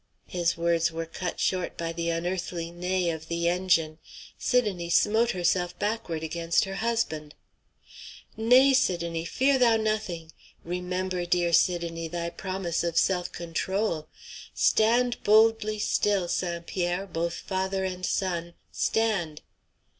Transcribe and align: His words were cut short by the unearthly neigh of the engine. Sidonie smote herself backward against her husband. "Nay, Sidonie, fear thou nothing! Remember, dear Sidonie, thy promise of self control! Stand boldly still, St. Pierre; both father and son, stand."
His 0.25 0.57
words 0.57 0.91
were 0.91 1.05
cut 1.05 1.39
short 1.39 1.77
by 1.77 1.93
the 1.93 2.09
unearthly 2.09 2.71
neigh 2.71 3.11
of 3.11 3.27
the 3.27 3.47
engine. 3.47 3.99
Sidonie 4.35 4.89
smote 4.89 5.29
herself 5.29 5.77
backward 5.77 6.23
against 6.23 6.63
her 6.65 6.77
husband. 6.77 7.35
"Nay, 8.35 8.73
Sidonie, 8.73 9.25
fear 9.25 9.59
thou 9.59 9.77
nothing! 9.77 10.31
Remember, 10.63 11.23
dear 11.27 11.53
Sidonie, 11.53 12.07
thy 12.07 12.31
promise 12.31 12.83
of 12.83 12.97
self 12.97 13.31
control! 13.31 14.07
Stand 14.55 15.21
boldly 15.23 15.77
still, 15.77 16.27
St. 16.27 16.65
Pierre; 16.65 17.05
both 17.05 17.35
father 17.35 17.83
and 17.83 18.03
son, 18.03 18.55
stand." 18.71 19.41